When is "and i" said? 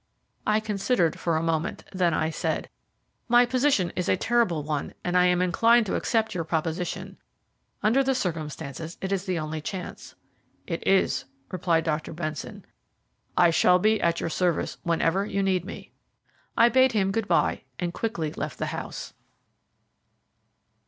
5.03-5.27